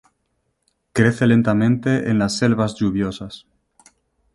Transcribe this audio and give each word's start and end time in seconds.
Crece 0.93 1.27
lentamente 1.27 2.09
en 2.09 2.17
las 2.17 2.35
selvas 2.35 2.73
lluviosas. 2.79 3.45